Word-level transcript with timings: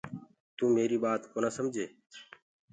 تو 0.55 0.63
ميريٚ 0.75 1.01
ٻآت 1.03 1.21
ڪونآ 1.33 1.49
سمجي۔ 1.57 1.85